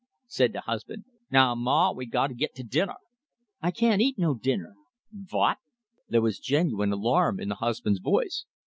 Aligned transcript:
Said 0.25 0.53
the 0.53 0.61
husband: 0.61 1.05
"Now, 1.29 1.53
Maw, 1.53 1.91
we 1.93 2.07
gotta 2.07 2.33
git 2.33 2.55
to 2.55 2.63
dinner" 2.63 2.95
"I 3.61 3.69
can't 3.69 4.01
eat 4.01 4.17
no 4.17 4.33
dinner." 4.33 4.73
"Vot?" 5.11 5.59
There 6.09 6.23
was 6.23 6.39
genuine 6.39 6.91
alarm 6.91 7.39
in 7.39 7.49
the 7.49 7.55
husband's 7.61 7.99
voice. 7.99 8.45